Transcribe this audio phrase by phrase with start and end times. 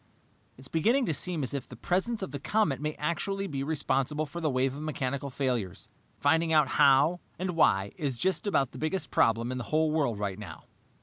[0.57, 4.25] "It's beginning to seem as if the presence of the comet may actually be responsible
[4.25, 5.89] for the wave of mechanical failures.
[6.17, 10.17] Finding out how and why is just about the biggest problem in the whole world
[10.17, 10.63] right now."